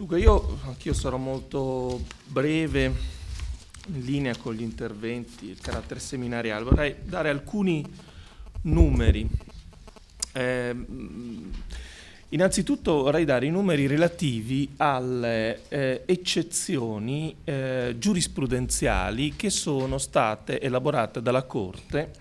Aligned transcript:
Dunque 0.00 0.18
io 0.18 0.58
anch'io 0.64 0.94
sarò 0.94 1.18
molto 1.18 2.00
breve 2.24 2.84
in 3.88 4.02
linea 4.02 4.34
con 4.34 4.54
gli 4.54 4.62
interventi, 4.62 5.50
il 5.50 5.60
carattere 5.60 6.00
seminariale. 6.00 6.64
Vorrei 6.64 6.94
dare 7.04 7.28
alcuni 7.28 7.84
numeri. 8.62 9.28
Eh, 10.32 10.74
innanzitutto 12.30 13.02
vorrei 13.02 13.26
dare 13.26 13.44
i 13.44 13.50
numeri 13.50 13.86
relativi 13.86 14.70
alle 14.78 15.64
eh, 15.68 16.02
eccezioni 16.06 17.36
eh, 17.44 17.94
giurisprudenziali 17.98 19.36
che 19.36 19.50
sono 19.50 19.98
state 19.98 20.62
elaborate 20.62 21.20
dalla 21.20 21.42
Corte 21.42 22.12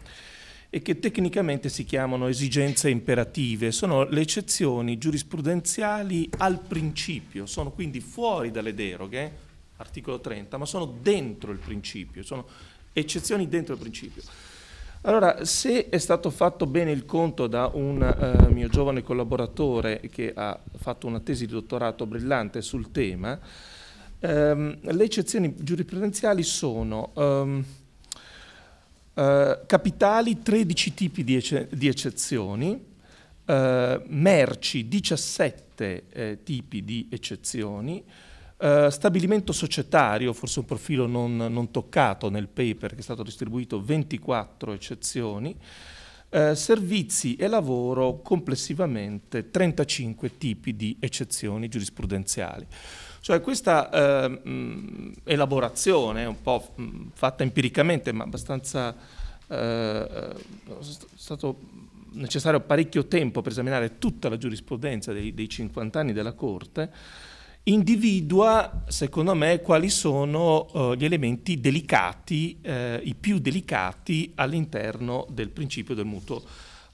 e 0.72 0.82
che 0.82 1.00
tecnicamente 1.00 1.68
si 1.68 1.84
chiamano 1.84 2.28
esigenze 2.28 2.90
imperative. 2.90 3.72
Sono 3.72 4.04
le 4.04 4.22
eccezioni 4.22 4.98
giurisprudenziali 4.98 6.30
al 6.38 6.60
principio, 6.60 7.46
sono 7.46 7.72
quindi 7.72 8.00
fuori 8.02 8.52
dalle 8.52 8.74
deroghe, 8.74 9.48
articolo 9.78 10.20
30, 10.20 10.58
ma 10.58 10.66
sono 10.66 10.86
dentro 11.02 11.52
il 11.52 11.58
principio, 11.58 12.22
sono 12.22 12.46
eccezioni 12.94 13.48
dentro 13.48 13.74
il 13.74 13.80
principio. 13.80 14.22
Allora, 15.04 15.46
se 15.46 15.88
è 15.90 15.98
stato 15.98 16.30
fatto 16.30 16.66
bene 16.66 16.92
il 16.92 17.06
conto 17.06 17.48
da 17.48 17.72
un 17.74 18.02
uh, 18.02 18.52
mio 18.52 18.68
giovane 18.68 19.02
collaboratore 19.02 20.02
che 20.12 20.34
ha 20.36 20.60
fatto 20.76 21.08
una 21.08 21.22
tesi 21.22 21.46
di 21.46 21.54
dottorato 21.54 22.06
brillante 22.06 22.62
sul 22.62 22.92
tema, 22.92 23.40
um, 24.20 24.78
le 24.82 25.04
eccezioni 25.04 25.56
giurisprudenziali 25.58 26.44
sono 26.44 27.12
um, 27.14 27.64
uh, 29.20 29.66
capitali 29.66 30.42
13 30.42 30.94
tipi 30.94 31.24
di, 31.24 31.36
ecce- 31.36 31.68
di 31.72 31.88
eccezioni, 31.88 32.72
uh, 33.46 34.02
merci 34.08 34.88
17 34.88 36.04
eh, 36.10 36.40
tipi 36.44 36.84
di 36.84 37.08
eccezioni, 37.12 38.04
Uh, 38.60 38.90
stabilimento 38.90 39.54
societario, 39.54 40.34
forse 40.34 40.60
un 40.60 40.66
profilo 40.66 41.08
non, 41.08 41.38
non, 41.38 41.72
toccato 41.72 42.30
nel 42.30 42.50
paper 42.50 42.90
che 42.90 43.00
è 43.00 43.02
stato 43.02 43.24
distribuito, 43.24 43.82
24 43.82 44.74
eccezioni, 44.74 45.56
uh, 46.32 46.54
servizi 46.54 47.38
e 47.38 47.48
lavoro 47.48 48.20
complessivamente 48.22 49.50
35 49.50 50.38
tipi 50.38 50.76
di 50.76 50.98
eccezioni 51.00 51.70
giurisprudenziali. 51.70 52.68
Cioè 53.22 53.42
questa 53.42 54.28
uh, 54.28 54.50
mh, 54.50 55.14
elaborazione, 55.24 56.26
un 56.26 56.42
po' 56.42 56.74
mh, 56.76 57.12
fatta 57.14 57.44
empiricamente, 57.44 58.12
ma 58.12 58.24
abbastanza 58.26 58.94
è 59.50 60.36
stato 61.16 61.58
necessario 62.12 62.60
parecchio 62.60 63.06
tempo 63.06 63.42
per 63.42 63.52
esaminare 63.52 63.98
tutta 63.98 64.30
la 64.30 64.38
giurisprudenza 64.38 65.12
dei, 65.12 65.34
dei 65.34 65.50
50 65.50 66.00
anni 66.00 66.14
della 66.14 66.34
Corte, 66.34 66.92
individua, 67.64 68.84
secondo 68.88 69.34
me, 69.36 69.62
quali 69.62 69.90
sono 69.90 70.68
uh, 70.72 70.94
gli 70.94 71.06
elementi 71.06 71.60
delicati, 71.60 72.60
uh, 72.64 72.70
i 73.02 73.16
più 73.20 73.40
delicati 73.40 74.32
all'interno 74.36 75.28
del 75.30 75.50
principio 75.50 75.94
del 75.94 76.06
mutuo, 76.06 76.44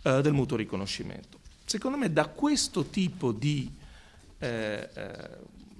uh, 0.04 0.22
del 0.22 0.34
mutuo 0.34 0.58
riconoscimento. 0.58 1.40
Secondo 1.64 1.98
me 1.98 2.12
da 2.12 2.28
questo 2.28 2.86
tipo 2.86 3.32
di 3.32 3.84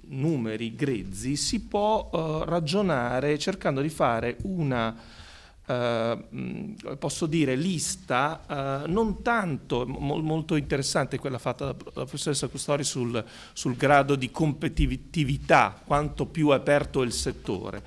numeri 0.08 0.74
grezzi 0.74 1.36
si 1.36 1.60
può 1.60 2.42
ragionare 2.44 3.38
cercando 3.38 3.80
di 3.80 3.88
fare 3.88 4.38
una 4.42 4.96
Uh, 5.66 6.76
posso 6.96 7.26
dire, 7.26 7.56
lista 7.56 8.84
uh, 8.86 8.88
non 8.88 9.20
tanto, 9.22 9.84
mo- 9.84 10.18
molto 10.18 10.54
interessante 10.54 11.18
quella 11.18 11.38
fatta 11.38 11.64
dalla 11.64 11.76
professoressa 11.92 12.46
Custori 12.46 12.84
sul, 12.84 13.24
sul, 13.52 13.74
grado 13.74 14.14
di 14.14 14.30
competitività, 14.30 15.76
quanto 15.84 16.26
più 16.26 16.50
è 16.50 16.54
aperto 16.54 17.02
il 17.02 17.10
settore. 17.10 17.82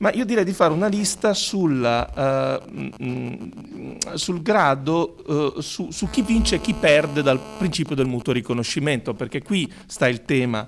Ma 0.00 0.10
io 0.10 0.24
direi 0.24 0.42
di 0.42 0.52
fare 0.52 0.72
una 0.72 0.88
lista 0.88 1.34
sulla, 1.34 2.60
uh, 2.66 3.04
mh, 3.04 4.14
sul 4.14 4.42
grado, 4.42 5.60
su, 5.60 5.92
su, 5.92 6.10
chi 6.10 6.22
vince 6.22 6.56
e 6.56 6.60
chi 6.60 6.74
perde 6.74 7.22
dal 7.22 7.40
principio 7.58 7.94
del 7.94 8.06
mutuo 8.06 8.32
riconoscimento, 8.32 9.14
perché 9.14 9.40
qui 9.40 9.72
sta 9.86 10.08
il 10.08 10.24
tema, 10.24 10.66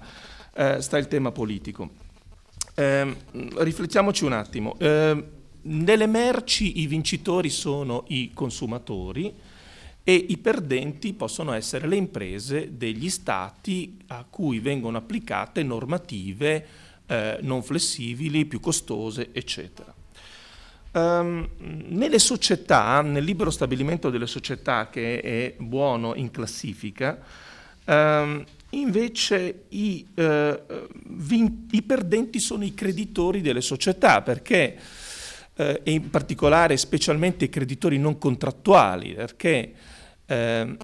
sta 0.78 0.96
il 0.96 1.08
tema 1.08 1.32
politico. 1.32 1.90
Ehm, 2.76 3.16
riflettiamoci 3.56 4.24
un 4.24 4.32
attimo. 4.32 4.76
Nelle 5.68 6.06
merci 6.06 6.80
i 6.80 6.86
vincitori 6.86 7.50
sono 7.50 8.04
i 8.08 8.30
consumatori 8.32 9.34
e 10.04 10.14
i 10.28 10.36
perdenti 10.38 11.12
possono 11.12 11.52
essere 11.52 11.88
le 11.88 11.96
imprese 11.96 12.76
degli 12.76 13.10
stati 13.10 13.98
a 14.08 14.24
cui 14.30 14.60
vengono 14.60 14.98
applicate 14.98 15.64
normative 15.64 16.66
eh, 17.06 17.38
non 17.40 17.64
flessibili, 17.64 18.44
più 18.44 18.60
costose, 18.60 19.30
eccetera. 19.32 19.92
Um, 20.92 21.48
nelle 21.58 22.20
società, 22.20 23.02
nel 23.02 23.24
libero 23.24 23.50
stabilimento 23.50 24.08
delle 24.08 24.28
società 24.28 24.88
che 24.88 25.20
è 25.20 25.54
buono 25.58 26.14
in 26.14 26.30
classifica, 26.30 27.18
um, 27.86 28.44
invece 28.70 29.64
i, 29.70 30.06
uh, 30.14 30.58
vin- 31.08 31.66
i, 31.72 31.82
perdenti 31.82 32.38
sono 32.38 32.64
i 32.64 32.72
creditori 32.72 33.40
delle 33.40 33.60
società 33.60 34.22
perché 34.22 34.78
eh, 35.56 35.80
e 35.82 35.90
in 35.92 36.10
particolare 36.10 36.76
specialmente 36.76 37.46
i 37.46 37.48
creditori 37.48 37.98
non 37.98 38.18
contrattuali, 38.18 39.14
perché 39.14 39.72
eh, 40.26 40.76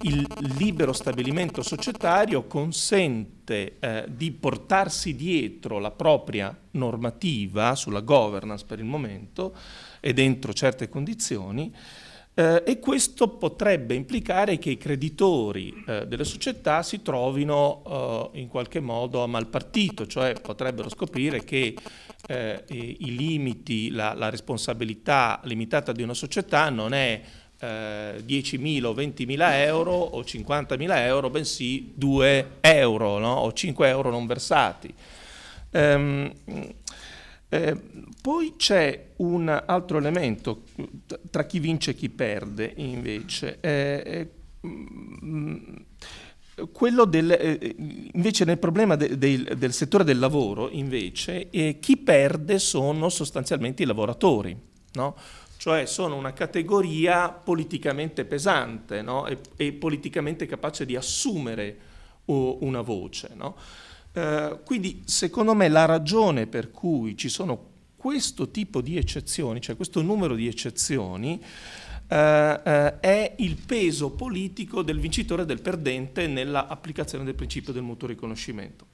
il 0.00 0.26
libero 0.56 0.92
stabilimento 0.92 1.62
societario 1.62 2.44
consente 2.46 3.76
eh, 3.78 4.04
di 4.08 4.32
portarsi 4.32 5.14
dietro 5.14 5.78
la 5.78 5.90
propria 5.90 6.56
normativa 6.72 7.74
sulla 7.74 8.00
governance 8.00 8.64
per 8.66 8.78
il 8.78 8.86
momento 8.86 9.54
e 10.00 10.12
dentro 10.14 10.52
certe 10.52 10.88
condizioni 10.88 11.72
eh, 12.38 12.62
e 12.64 12.78
questo 12.78 13.30
potrebbe 13.30 13.94
implicare 13.94 14.58
che 14.58 14.70
i 14.70 14.78
creditori 14.78 15.82
eh, 15.88 16.06
delle 16.06 16.22
società 16.22 16.84
si 16.84 17.02
trovino 17.02 18.30
eh, 18.32 18.38
in 18.38 18.46
qualche 18.46 18.78
modo 18.78 19.24
a 19.24 19.26
malpartito, 19.26 20.06
cioè 20.06 20.34
potrebbero 20.40 20.88
scoprire 20.88 21.42
che 21.42 21.74
eh, 22.28 22.62
i 22.68 23.16
limiti, 23.16 23.90
la, 23.90 24.14
la, 24.14 24.28
responsabilità 24.28 25.40
limitata 25.44 25.90
di 25.90 26.02
una 26.02 26.14
società 26.14 26.70
non 26.70 26.94
è 26.94 27.20
eh, 27.58 28.22
10.000 28.24 28.84
o 28.84 28.94
20.000 28.94 29.38
euro 29.64 29.94
o 29.94 30.20
50.000 30.20 30.96
euro, 30.96 31.30
bensì 31.30 31.90
2 31.92 32.50
euro 32.60 33.18
no? 33.18 33.32
o 33.34 33.52
5 33.52 33.88
euro 33.88 34.10
non 34.10 34.26
versati. 34.26 34.94
Um, 35.70 36.32
eh, 37.48 37.76
poi 38.20 38.54
c'è 38.56 39.12
un 39.16 39.48
altro 39.48 39.98
elemento 39.98 40.64
tra 41.30 41.46
chi 41.46 41.58
vince 41.58 41.92
e 41.92 41.94
chi 41.94 42.10
perde, 42.10 42.72
invece. 42.76 43.58
Eh, 43.60 44.02
eh, 44.60 45.86
quello 46.72 47.04
del, 47.04 47.30
eh, 47.30 47.74
invece 48.12 48.44
nel 48.44 48.58
problema 48.58 48.96
de, 48.96 49.16
de, 49.16 49.56
del 49.56 49.72
settore 49.72 50.04
del 50.04 50.18
lavoro, 50.18 50.68
invece, 50.70 51.48
eh, 51.50 51.78
chi 51.80 51.96
perde 51.96 52.58
sono 52.58 53.08
sostanzialmente 53.08 53.82
i 53.82 53.86
lavoratori, 53.86 54.56
no? 54.92 55.16
cioè 55.56 55.86
sono 55.86 56.16
una 56.16 56.32
categoria 56.32 57.30
politicamente 57.30 58.24
pesante 58.24 59.02
no? 59.02 59.26
e, 59.26 59.38
e, 59.56 59.72
politicamente 59.72 60.46
capace 60.46 60.84
di 60.84 60.96
assumere 60.96 61.78
uh, 62.26 62.58
una 62.60 62.80
voce. 62.80 63.30
No? 63.34 63.56
Eh, 64.18 64.58
quindi 64.64 65.02
secondo 65.04 65.54
me 65.54 65.68
la 65.68 65.84
ragione 65.84 66.48
per 66.48 66.72
cui 66.72 67.16
ci 67.16 67.28
sono 67.28 67.66
questo 67.96 68.50
tipo 68.50 68.80
di 68.80 68.96
eccezioni, 68.96 69.60
cioè 69.60 69.76
questo 69.76 70.02
numero 70.02 70.34
di 70.34 70.48
eccezioni, 70.48 71.40
eh, 72.08 72.60
eh, 72.64 73.00
è 73.00 73.34
il 73.38 73.56
peso 73.56 74.10
politico 74.10 74.82
del 74.82 74.98
vincitore 74.98 75.42
e 75.42 75.46
del 75.46 75.60
perdente 75.60 76.26
nell'applicazione 76.26 77.24
del 77.24 77.34
principio 77.34 77.72
del 77.72 77.82
mutuo 77.82 78.08
riconoscimento. 78.08 78.86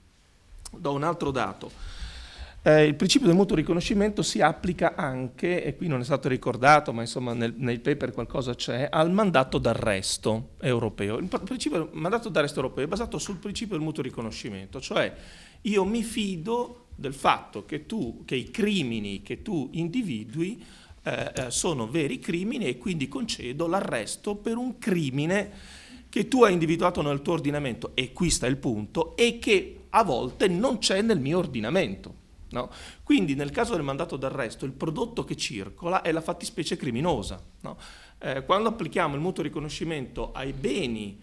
Do 0.77 0.93
un 0.93 1.05
altro 1.05 1.31
dato. 1.31 1.71
Eh, 2.67 2.87
il 2.87 2.95
principio 2.95 3.27
del 3.27 3.37
mutuo 3.37 3.57
riconoscimento 3.57 4.23
si 4.23 4.41
applica 4.41 4.95
anche, 4.95 5.63
e 5.63 5.77
qui 5.77 5.87
non 5.87 6.01
è 6.01 6.05
stato 6.05 6.29
ricordato, 6.29 6.95
ma 6.95 7.03
insomma 7.03 7.35
nel, 7.35 7.53
nel 7.59 7.81
paper 7.81 8.13
qualcosa 8.13 8.55
c'è, 8.55 8.89
al 8.91 9.13
mandato 9.13 9.59
d'arresto 9.59 10.53
europeo. 10.63 11.19
Il 11.19 11.29
principio 11.45 11.85
del 11.85 11.89
mandato 11.93 12.31
d'arresto 12.31 12.61
europeo 12.61 12.87
è 12.87 12.89
basato 12.89 13.19
sul 13.19 13.37
principio 13.37 13.77
del 13.77 13.85
mutuo 13.85 14.03
riconoscimento, 14.03 14.81
cioè 14.81 15.15
io 15.61 15.85
mi 15.85 16.03
fido 16.03 16.87
del 16.95 17.13
fatto 17.13 17.67
che, 17.67 17.85
tu, 17.85 18.23
che 18.25 18.37
i 18.37 18.51
crimini 18.51 19.21
che 19.21 19.43
tu 19.43 19.69
individui 19.73 20.65
eh, 21.03 21.33
eh 21.35 21.51
sono 21.51 21.87
veri 21.87 22.19
crimini 22.19 22.65
e 22.65 22.79
quindi 22.79 23.09
concedo 23.09 23.67
l'arresto 23.67 24.37
per 24.37 24.57
un 24.57 24.79
crimine 24.79 25.51
che 26.09 26.29
tu 26.29 26.43
hai 26.45 26.55
individuato 26.55 27.03
nel 27.03 27.21
tuo 27.21 27.35
ordinamento, 27.35 27.91
e 27.93 28.15
qui 28.15 28.31
sta 28.31 28.47
il 28.47 28.57
punto, 28.57 29.15
e 29.17 29.39
che 29.39 29.81
a 29.91 30.03
volte 30.03 30.49
non 30.49 30.79
c'è 30.79 31.03
nel 31.03 31.21
mio 31.21 31.37
ordinamento. 31.37 32.23
No? 32.55 32.71
Quindi 33.03 33.35
nel 33.35 33.51
caso 33.51 33.75
del 33.75 33.83
mandato 33.83 34.17
d'arresto 34.17 34.65
il 34.65 34.71
prodotto 34.71 35.25
che 35.25 35.37
circola 35.37 36.03
è 36.03 36.13
la 36.13 36.21
fattispecie 36.21 36.77
criminosa. 36.77 37.43
No? 37.63 37.77
Eh, 38.19 38.45
quando 38.45 38.69
applichiamo 38.69 39.17
il 39.17 39.21
mutuo 39.21 39.43
riconoscimento 39.43 40.31
ai 40.33 40.53
beni 40.53 41.21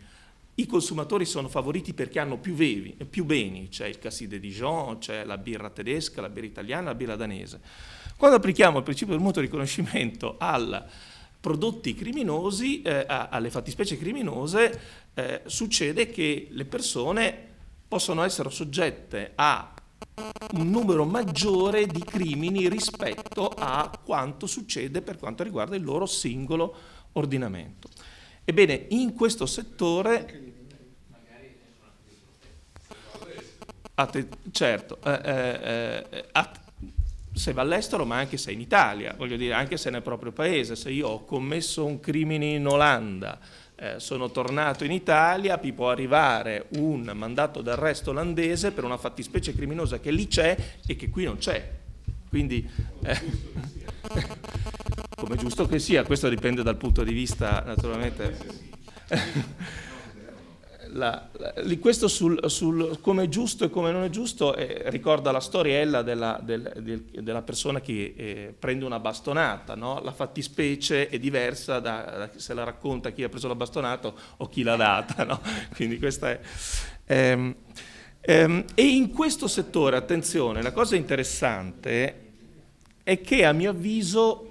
i 0.56 0.66
consumatori 0.66 1.24
sono 1.24 1.48
favoriti 1.48 1.94
perché 1.94 2.20
hanno 2.20 2.38
più, 2.38 2.54
bevi, 2.54 2.98
più 3.10 3.24
beni, 3.24 3.70
c'è 3.70 3.88
il 3.88 3.98
Cassis 3.98 4.28
de 4.28 4.40
Dijon, 4.40 4.98
c'è 4.98 5.24
la 5.24 5.38
birra 5.38 5.70
tedesca, 5.70 6.20
la 6.20 6.28
birra 6.28 6.46
italiana, 6.46 6.88
la 6.88 6.96
birra 6.96 7.16
danese. 7.16 7.62
Quando 8.18 8.36
applichiamo 8.36 8.80
il 8.80 8.84
principio 8.84 9.14
del 9.14 9.24
mutuo 9.24 9.42
riconoscimento 9.42 10.36
ai 10.38 10.84
prodotti 11.40 11.96
criminosi, 11.96 12.82
eh, 12.82 13.06
alle 13.08 13.50
fattispecie 13.50 13.98
criminose, 13.98 14.80
eh, 15.14 15.42
succede 15.46 16.12
che 16.12 16.50
le 16.52 16.66
persone 16.66 17.48
possono 17.88 18.22
essere 18.24 18.50
soggette 18.50 19.32
a 19.36 19.74
un 20.54 20.70
numero 20.70 21.06
maggiore 21.06 21.88
di 21.88 22.04
crimini 22.04 22.68
rispetto 22.70 23.48
a 23.48 23.92
quanto 24.04 24.48
succede 24.48 25.02
per 25.02 25.18
quanto 25.18 25.44
riguarda 25.44 25.76
il 25.76 25.84
loro 25.84 26.06
singolo 26.06 26.76
ordinamento. 27.14 27.90
Ebbene, 28.44 28.86
in 28.90 29.14
questo 29.14 29.46
settore... 29.46 30.50
Att- 33.94 34.28
certo, 34.52 34.98
eh, 35.04 35.22
eh, 35.24 36.24
eh, 36.32 36.50
se 37.34 37.54
va 37.54 37.62
all'estero 37.62 38.06
ma 38.06 38.18
anche 38.18 38.38
se 38.38 38.52
in 38.52 38.60
Italia, 38.60 39.14
voglio 39.18 39.36
dire, 39.36 39.54
anche 39.54 39.78
se 39.78 39.90
nel 39.90 40.02
proprio 40.02 40.32
paese, 40.32 40.76
se 40.76 40.90
io 40.92 41.08
ho 41.08 41.26
commesso 41.26 41.86
un 41.86 42.00
crimine 42.00 42.56
in 42.56 42.68
Olanda, 42.68 43.40
eh, 43.82 44.00
sono 44.00 44.30
tornato 44.30 44.84
in 44.84 44.92
Italia, 44.92 45.60
mi 45.62 45.74
può 45.74 45.90
arrivare 45.90 46.68
un 46.76 47.12
mandato 47.16 47.64
d'arresto 47.64 48.12
olandese 48.12 48.72
per 48.72 48.84
una 48.84 48.98
fattispecie 48.98 49.56
criminosa 49.56 50.00
che 50.00 50.12
lì 50.12 50.28
c'è 50.28 50.56
e 50.86 50.96
che 50.96 51.10
qui 51.10 51.24
non 51.24 51.38
c'è. 51.38 51.68
Quindi, 52.30 52.70
eh, 53.04 53.20
come 55.18 55.36
giusto 55.36 55.66
che 55.66 55.80
sia, 55.80 56.04
questo 56.04 56.30
dipende 56.30 56.62
dal 56.62 56.78
punto 56.78 57.04
di 57.04 57.12
vista 57.12 57.64
naturalmente 57.66 58.70
la, 60.94 61.30
la, 61.34 61.54
questo 61.80 62.08
sul, 62.08 62.40
sul, 62.50 63.00
come 63.02 63.24
è 63.24 63.28
giusto 63.28 63.66
e 63.66 63.70
come 63.70 63.92
non 63.92 64.04
è 64.04 64.10
giusto 64.10 64.56
eh, 64.56 64.84
ricorda 64.90 65.32
la 65.32 65.40
storiella 65.40 66.02
della, 66.02 66.40
del, 66.42 66.72
del, 66.78 67.04
della 67.24 67.42
persona 67.42 67.82
che 67.82 68.14
eh, 68.16 68.56
prende 68.58 68.86
una 68.86 69.00
bastonata, 69.00 69.76
no? 69.76 70.02
la 70.04 70.12
fattispecie 70.12 71.10
è 71.10 71.20
diversa 71.20 71.80
da, 71.80 72.02
da, 72.02 72.30
se 72.36 72.54
la 72.54 72.64
racconta 72.64 73.12
chi 73.12 73.24
ha 73.24 73.30
preso 73.30 73.48
la 73.48 73.56
bastonata 73.56 74.14
o 74.38 74.48
chi 74.50 74.64
l'ha 74.64 74.76
data, 74.76 75.24
no? 75.24 75.42
quindi 75.76 75.98
questa 75.98 76.32
è... 76.32 76.40
Ehm, 77.06 77.56
ehm, 78.22 78.66
e 78.74 78.88
in 78.88 79.12
questo 79.12 79.48
settore, 79.48 79.98
attenzione, 79.98 80.62
la 80.62 80.72
cosa 80.72 80.96
interessante 80.96 82.30
è 83.04 83.22
che 83.22 83.46
a 83.46 83.52
mio 83.52 83.72
avviso 83.72 84.51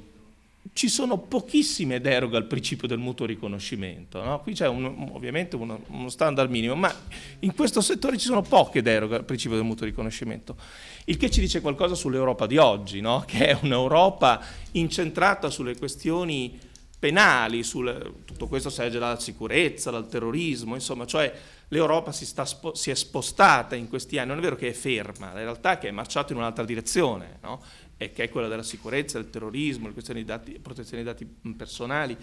ci 0.73 0.89
sono 0.89 1.19
pochissime 1.19 2.01
deroghe 2.01 2.37
al 2.37 2.47
principio 2.47 2.87
del 2.87 2.99
mutuo 2.99 3.27
riconoscimento. 3.27 4.23
No? 4.23 4.41
Qui 4.41 4.55
c'è 4.55 4.69
un, 4.69 5.09
ovviamente 5.13 5.57
uno, 5.57 5.83
uno, 5.89 6.09
standard 6.09 6.51
minimo, 6.51 6.75
ma 6.75 6.95
in 7.41 7.55
questo 7.55 7.81
settore 7.81 8.17
ci 8.17 8.27
sono 8.27 8.43
poche 8.43 8.83
deroghe 8.83 9.17
al 9.17 9.25
principio 9.25 9.57
del 9.57 9.67
mutuo 9.67 9.87
riconoscimento. 9.87 10.57
Il 11.05 11.17
che 11.17 11.31
ci 11.31 11.41
dice 11.41 11.61
qualcosa 11.61 11.95
sull'Europa 11.95 12.47
di 12.47 12.57
oggi, 12.57 13.01
no? 13.01 13.25
che 13.27 13.49
è 13.49 13.59
un'Europa 13.61 14.41
incentrata 14.73 15.51
sulle 15.51 15.77
questioni 15.77 16.59
penali, 16.99 17.63
sulle, 17.63 17.99
tutto 18.25 18.47
questo 18.47 18.71
serve 18.71 18.99
dalla 18.99 19.19
sicurezza, 19.19 19.91
dal 19.91 20.07
terrorismo, 20.09 20.75
insomma, 20.75 21.07
cioè 21.07 21.33
l'Europa 21.73 22.13
si, 22.13 22.25
sta, 22.25 22.45
si, 22.73 22.91
è 22.91 22.95
spostata 22.95 23.75
in 23.75 23.89
questi 23.89 24.19
anni, 24.19 24.29
non 24.29 24.39
è 24.39 24.43
vero 24.43 24.57
che 24.57 24.69
è 24.69 24.73
ferma, 24.73 25.29
in 25.29 25.35
realtà 25.35 25.73
è 25.73 25.79
che 25.79 25.89
è 25.89 25.91
marciato 25.91 26.33
in 26.33 26.39
un'altra 26.39 26.65
direzione, 26.65 27.39
no? 27.43 27.63
e 27.97 28.13
che 28.13 28.25
è 28.25 28.29
quella 28.29 28.49
della 28.49 28.63
sicurezza, 28.63 29.19
del 29.19 29.31
terrorismo, 29.31 29.87
le 29.87 29.93
questioni 29.93 30.21
di 30.21 30.27
dati, 30.27 30.53
protezione 30.53 31.03
dei 31.03 31.13
dati 31.13 31.27
personali, 31.55 32.17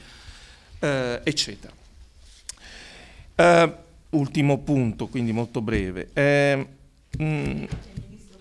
eh, 0.80 1.22
eccetera. 1.24 1.74
Uh, 3.36 4.18
ultimo 4.18 4.60
punto, 4.60 5.08
quindi 5.08 5.32
molto 5.32 5.62
breve. 5.62 6.10
Eh, 6.14 6.68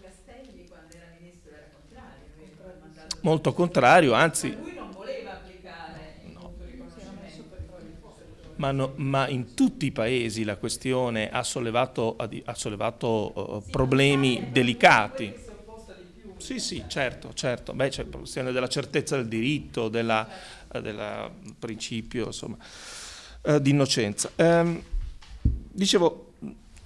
Castelli 0.01 0.67
quando 0.69 0.95
era 0.95 1.07
ministro 1.19 1.51
era 1.51 1.67
contrario. 1.71 3.19
Molto 3.21 3.53
contrario, 3.53 4.13
anzi... 4.15 4.49
Ma 4.49 4.61
lui 4.61 4.75
non 4.75 4.91
voleva 4.93 5.33
applicare 5.33 6.15
il 6.25 6.33
no. 6.33 6.55
Ma, 8.57 8.73
no, 8.73 8.93
ma, 8.97 9.29
in 9.29 9.55
tutti 9.55 9.87
i 9.87 9.93
paesi 9.93 10.45
la 10.45 10.57
questione 10.57 11.31
ha 11.31 11.43
sollevato, 11.43 12.17
ha 12.17 12.55
sollevato 12.55 13.33
uh, 13.35 13.71
problemi 13.71 14.49
delicati. 14.51 15.45
Sì, 16.37 16.59
sì, 16.61 16.85
certo, 16.87 17.33
certo. 17.35 17.73
Beh, 17.73 17.89
c'è 17.89 18.05
la 18.11 18.19
questione 18.19 18.53
della 18.53 18.69
certezza 18.69 19.17
del 19.17 19.27
diritto, 19.27 19.89
del 19.89 20.27
principio, 21.59 22.27
insomma, 22.27 22.57
eh, 23.43 23.61
di 23.61 23.71
innocenza. 23.71 24.31
Eh, 24.37 24.83
dicevo, 25.43 26.33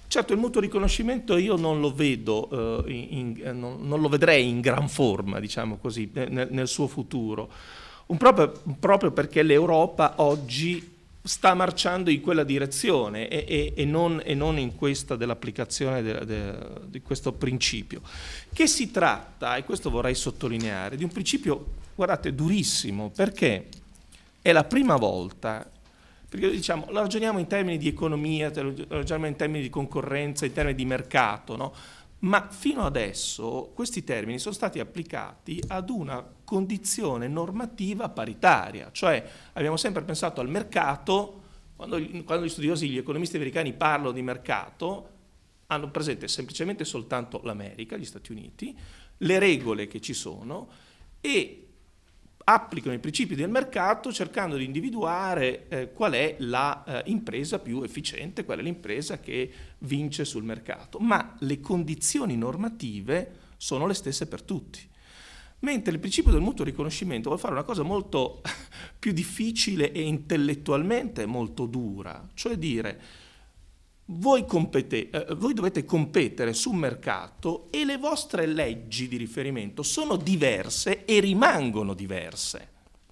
certo, 0.07 0.33
il 0.33 0.39
mutuo 0.39 0.61
riconoscimento 0.61 1.37
io 1.37 1.57
non 1.57 1.79
lo 1.79 1.93
vedo, 1.93 2.85
eh, 2.85 2.91
in, 2.91 3.39
in, 3.43 3.59
non, 3.59 3.87
non, 3.87 4.01
lo 4.01 4.09
vedrei 4.09 4.47
in 4.47 4.61
gran 4.61 4.87
forma, 4.87 5.39
diciamo 5.39 5.77
così, 5.77 6.09
nel, 6.13 6.47
nel 6.49 6.67
suo 6.67 6.87
futuro. 6.87 7.49
Proprio, 8.17 8.51
proprio 8.79 9.11
perché 9.11 9.41
l'Europa 9.41 10.15
oggi 10.17 10.99
sta 11.23 11.53
marciando 11.53 12.09
in 12.09 12.21
quella 12.21 12.43
direzione 12.43 13.27
e, 13.27 13.45
e, 13.47 13.73
e, 13.75 13.85
non, 13.85 14.21
e 14.23 14.33
non, 14.33 14.57
in 14.57 14.75
questa 14.75 15.15
dell'applicazione 15.15 16.01
de, 16.01 16.25
de, 16.25 16.55
di 16.85 17.01
questo 17.01 17.33
principio. 17.33 18.01
Che 18.51 18.67
si 18.67 18.91
tratta, 18.91 19.55
e 19.55 19.63
questo 19.63 19.89
vorrei 19.89 20.15
sottolineare, 20.15 20.97
di 20.97 21.03
un 21.03 21.11
principio, 21.11 21.73
guardate, 21.95 22.33
durissimo, 22.33 23.11
perché 23.15 23.67
è 24.41 24.51
la 24.51 24.63
prima 24.63 24.95
volta, 24.95 25.69
perché 26.27 26.49
diciamo, 26.49 26.87
la 26.89 27.01
ragioniamo 27.01 27.39
in 27.39 27.47
termini 27.47 27.77
di 27.77 27.87
economia, 27.87 28.51
la 28.53 28.73
ragioniamo 28.87 29.27
in 29.27 29.35
termini 29.35 29.61
di 29.61 29.69
concorrenza, 29.69 30.45
in 30.45 30.53
termini 30.53 30.75
di 30.75 30.85
mercato, 30.85 31.55
no? 31.55 31.73
Ma 32.21 32.49
fino 32.49 32.85
adesso 32.85 33.71
questi 33.73 34.03
termini 34.03 34.37
sono 34.37 34.53
stati 34.53 34.79
applicati 34.79 35.61
ad 35.67 35.89
una 35.89 36.23
condizione 36.43 37.27
normativa 37.27 38.09
paritaria, 38.09 38.89
cioè 38.91 39.27
abbiamo 39.53 39.77
sempre 39.77 40.03
pensato 40.03 40.41
al 40.41 40.49
mercato, 40.49 41.41
quando, 41.75 41.99
quando 42.23 42.45
gli 42.45 42.49
studiosi, 42.49 42.89
gli 42.89 42.97
economisti 42.97 43.37
americani 43.37 43.73
parlano 43.73 44.11
di 44.11 44.21
mercato, 44.21 45.09
hanno 45.67 45.89
presente 45.89 46.27
semplicemente 46.27 46.83
soltanto 46.83 47.41
l'America, 47.43 47.97
gli 47.97 48.05
Stati 48.05 48.31
Uniti, 48.31 48.77
le 49.17 49.39
regole 49.39 49.87
che 49.87 50.01
ci 50.01 50.13
sono 50.13 50.67
e 51.21 51.70
applicano 52.43 52.95
i 52.95 52.99
principi 52.99 53.35
del 53.35 53.49
mercato 53.49 54.11
cercando 54.11 54.55
di 54.55 54.65
individuare 54.65 55.67
eh, 55.67 55.91
qual 55.93 56.13
è 56.13 56.35
l'impresa 56.39 57.55
eh, 57.57 57.59
più 57.59 57.81
efficiente, 57.83 58.45
qual 58.45 58.59
è 58.59 58.61
l'impresa 58.61 59.19
che 59.19 59.51
vince 59.79 60.25
sul 60.25 60.43
mercato, 60.43 60.99
ma 60.99 61.35
le 61.39 61.59
condizioni 61.59 62.35
normative 62.35 63.39
sono 63.57 63.85
le 63.85 63.93
stesse 63.93 64.27
per 64.27 64.41
tutti. 64.41 64.89
Mentre 65.59 65.93
il 65.93 65.99
principio 65.99 66.31
del 66.31 66.41
mutuo 66.41 66.65
riconoscimento 66.65 67.27
vuole 67.27 67.41
fare 67.41 67.53
una 67.53 67.63
cosa 67.63 67.83
molto 67.83 68.41
più 68.97 69.11
difficile 69.11 69.91
e 69.91 70.01
intellettualmente 70.01 71.25
molto 71.25 71.67
dura, 71.67 72.27
cioè 72.33 72.57
dire 72.57 72.99
voi, 74.13 74.45
compete, 74.45 75.09
eh, 75.09 75.35
voi, 75.35 75.53
dovete 75.53 75.85
competere 75.85 76.53
su 76.53 76.71
un 76.71 76.77
mercato 76.77 77.67
e 77.71 77.85
le 77.85 77.97
vostre 77.97 78.45
leggi 78.45 79.07
di 79.07 79.17
riferimento 79.17 79.83
sono 79.83 80.15
diverse 80.15 81.05
e 81.05 81.19
rimangono 81.19 81.93
diverse. 81.93 82.69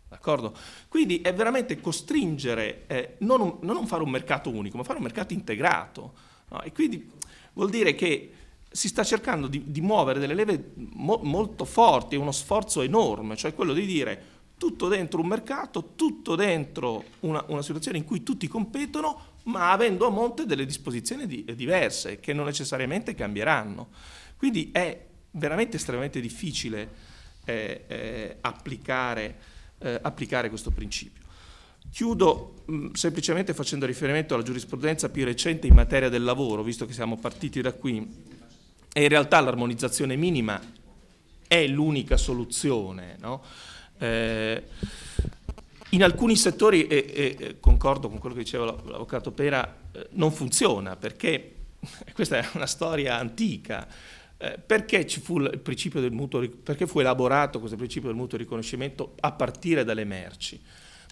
D'accordo? 0.10 0.56
Quindi 0.88 1.22
è 1.22 1.34
veramente 1.34 1.79
costringere, 1.79 2.86
eh, 2.88 3.15
non, 3.20 3.41
un, 3.41 3.58
non, 3.62 3.86
fare 3.86 4.03
un 4.03 4.10
mercato 4.10 4.50
unico, 4.50 4.77
ma 4.77 4.84
fare 4.84 4.98
un 4.98 5.03
mercato 5.03 5.34
integrato. 5.34 6.13
No? 6.50 6.62
E 6.62 6.72
quindi 6.72 7.10
vuol 7.53 7.70
dire 7.70 7.94
che 7.94 8.34
si 8.72 8.88
sta 8.88 9.03
cercando 9.03 9.48
di, 9.48 9.63
di 9.68 9.82
muovere 9.82 10.20
delle 10.20 10.34
leve 10.34 10.72
mo, 10.75 11.20
molto 11.24 11.65
forti, 11.65 12.15
uno 12.15 12.32
sforzo 12.32 12.82
enorme, 12.82 13.36
cioè 13.36 13.53
quello 13.53 13.74
di 13.74 13.86
dire 13.86 14.38
tutto 14.58 14.89
dentro 14.89 15.22
un 15.22 15.27
mercato, 15.27 15.91
tutto 15.96 16.36
dentro 16.36 17.06
una, 17.22 17.44
una 17.48 17.62
situazione 17.62 17.98
in 17.98 18.03
cui 18.03 18.24
tutti 18.24 18.48
competono, 18.48 19.38
ma 19.50 19.72
avendo 19.72 20.06
a 20.06 20.10
monte 20.10 20.46
delle 20.46 20.65
disposizioni 20.65 21.25
di, 21.25 21.44
diverse 21.56 22.20
che 22.20 22.34
non 22.34 22.46
necessariamente 22.46 23.15
cambieranno. 23.15 23.89
Quindi 24.38 24.70
è 24.72 25.06
veramente 25.32 25.77
estremamente 25.77 26.22
difficile 26.22 26.89
eh, 27.46 27.84
eh, 27.88 28.38
applicare, 28.41 29.36
eh, 29.79 30.00
applicare, 30.01 30.50
questo 30.50 30.70
principio. 30.70 31.24
Chiudo 31.91 32.63
mh, 32.65 32.91
semplicemente 32.94 33.53
facendo 33.53 33.86
riferimento 33.86 34.36
alla 34.36 34.44
giurisprudenza 34.44 35.10
più 35.10 35.25
recente 35.25 35.65
in 35.65 35.74
materia 35.74 36.10
del 36.10 36.24
lavoro, 36.24 36.62
visto 36.62 36.86
che 36.86 36.94
siamo 36.94 37.18
partiti 37.18 37.62
da 37.62 37.74
qui, 37.74 38.38
e 38.91 39.01
in 39.01 39.10
realtà 39.10 39.39
l'armonizzazione 39.39 40.15
minima 40.15 40.62
è 41.48 41.65
l'unica 41.68 42.18
soluzione. 42.18 43.18
No? 43.20 43.44
In 45.91 46.03
alcuni 46.03 46.36
settori, 46.36 46.86
e, 46.88 47.38
e, 47.39 47.58
concordo 47.60 48.10
con 48.10 48.19
quello 48.19 48.36
che 48.36 48.43
diceva 48.43 48.65
l'avvocato 48.65 49.31
Pera, 49.31 49.75
eh, 49.91 50.08
non 50.12 50.31
funziona 50.31 50.96
perché 50.96 51.55
questa 52.13 52.38
è 52.38 52.48
una 52.53 52.67
storia 52.67 53.17
antica. 53.17 53.88
Eh, 54.38 54.58
perché, 54.65 55.08
fu 55.08 55.38
mutuo, 56.12 56.48
perché 56.48 56.88
fu 56.88 57.00
elaborato 57.00 57.60
questo 57.60 57.75
principio 57.75 58.08
del 58.08 58.17
mutuo 58.17 58.38
riconoscimento 58.38 59.15
a 59.19 59.31
partire 59.31 59.84
dalle 59.84 60.05
merci? 60.05 60.62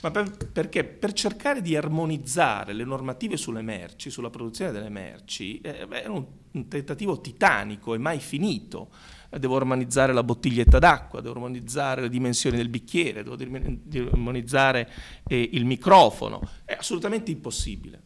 Ma 0.01 0.11
per, 0.11 0.31
perché 0.51 0.83
per 0.83 1.13
cercare 1.13 1.61
di 1.61 1.75
armonizzare 1.75 2.73
le 2.73 2.83
normative 2.83 3.35
sulle 3.35 3.63
merci, 3.63 4.11
sulla 4.11 4.29
produzione 4.29 4.71
delle 4.71 4.89
merci, 4.89 5.59
eh, 5.61 5.87
è 5.87 6.05
un, 6.07 6.23
un, 6.51 6.67
tentativo 6.67 7.19
titanico 7.19 7.95
e 7.95 7.97
mai 7.97 8.19
finito. 8.19 8.89
Eh, 9.29 9.39
devo 9.39 9.55
armonizzare 9.55 10.13
la 10.13 10.23
bottiglietta 10.23 10.77
d'acqua, 10.77 11.19
devo 11.19 11.33
armonizzare 11.35 12.01
le 12.01 12.09
dimensioni 12.09 12.57
del 12.57 12.69
bicchiere, 12.69 13.23
devo 13.23 14.09
armonizzare 14.11 14.89
eh, 15.27 15.49
il 15.53 15.65
microfono, 15.65 16.47
è 16.63 16.75
assolutamente 16.77 17.31
impossibile. 17.31 18.03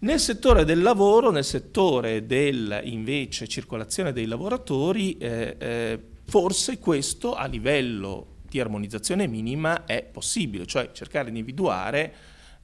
Nel 0.00 0.20
settore 0.20 0.64
del 0.64 0.80
lavoro, 0.80 1.30
nel 1.30 1.44
settore 1.44 2.24
della 2.26 2.82
circolazione 2.82 4.12
dei 4.12 4.26
lavoratori, 4.26 5.16
eh, 5.16 5.56
eh, 5.58 6.00
forse 6.24 6.78
questo 6.78 7.34
a 7.34 7.46
livello 7.46 8.36
di 8.48 8.60
armonizzazione 8.60 9.26
minima 9.26 9.84
è 9.84 10.02
possibile, 10.02 10.66
cioè 10.66 10.92
cercare 10.92 11.30
di 11.30 11.38
individuare 11.38 12.14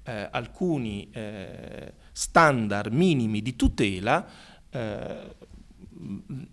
eh, 0.05 0.29
alcuni 0.31 1.09
eh, 1.13 1.93
standard 2.13 2.93
minimi 2.93 3.43
di 3.43 3.57
tutela 3.57 4.27
eh, 4.71 5.53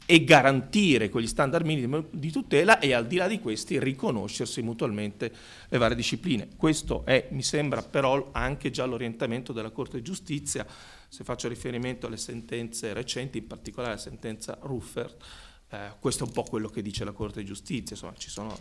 e 0.06 0.24
garantire 0.24 1.10
quegli 1.10 1.28
standard 1.28 1.66
minimi 1.66 2.06
di 2.12 2.32
tutela 2.32 2.80
e 2.80 2.94
al 2.94 3.08
di 3.08 3.18
là 3.18 3.28
di 3.28 3.40
questi 3.40 3.80
riconoscersi 3.80 4.62
mutualmente 4.62 5.32
le 5.68 5.78
varie 5.78 5.96
discipline. 5.96 6.50
Questo 6.56 7.06
è, 7.06 7.28
mi 7.32 7.44
sembra 7.44 7.82
però 7.82 8.30
anche 8.32 8.70
già 8.70 8.86
l'orientamento 8.86 9.52
della 9.52 9.72
Corte 9.72 9.98
di 9.98 10.04
Giustizia, 10.04 10.66
se 11.08 11.24
faccio 11.24 11.48
riferimento 11.48 12.08
alle 12.08 12.18
sentenze 12.18 12.94
recenti, 12.94 13.40
in 13.40 13.48
particolare 13.48 13.96
la 13.96 14.00
sentenza 14.00 14.58
Ruffert, 14.62 15.24
eh, 15.70 15.94
questo 16.00 16.24
è 16.24 16.28
un 16.28 16.34
po' 16.34 16.44
quello 16.44 16.70
che 16.70 16.82
dice 16.82 17.04
la 17.04 17.12
Corte 17.12 17.42
di 17.42 17.46
Giustizia, 17.46 17.96
insomma 17.96 18.14
ci 18.18 18.30
sono 18.30 18.56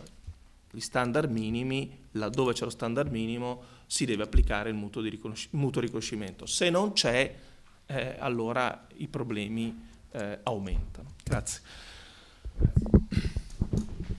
gli 0.71 0.79
standard 0.79 1.29
minimi, 1.29 2.07
laddove 2.11 2.53
c'è 2.53 2.63
lo 2.63 2.69
standard 2.69 3.11
minimo 3.11 3.63
si 3.85 4.05
deve 4.05 4.23
applicare 4.23 4.69
il 4.69 4.75
mutuo, 4.75 5.01
riconosci- 5.01 5.49
mutuo 5.51 5.81
riconoscimento, 5.81 6.45
se 6.45 6.69
non 6.69 6.93
c'è 6.93 7.35
eh, 7.85 8.15
allora 8.19 8.87
i 8.95 9.07
problemi 9.07 9.87
eh, 10.11 10.39
aumentano. 10.43 11.15
Grazie. 11.23 11.61